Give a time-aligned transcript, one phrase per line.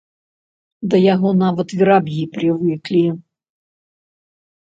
[0.93, 3.01] Да яго нават вераб'і прывыклі.